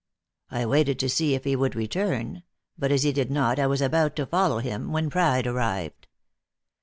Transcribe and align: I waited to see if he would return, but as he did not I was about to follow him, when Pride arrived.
I 0.49 0.65
waited 0.65 0.97
to 0.97 1.09
see 1.09 1.35
if 1.35 1.43
he 1.43 1.55
would 1.55 1.75
return, 1.75 2.41
but 2.75 2.91
as 2.91 3.03
he 3.03 3.11
did 3.11 3.29
not 3.29 3.59
I 3.59 3.67
was 3.67 3.81
about 3.83 4.15
to 4.15 4.25
follow 4.25 4.57
him, 4.57 4.91
when 4.91 5.11
Pride 5.11 5.45
arrived. 5.45 6.07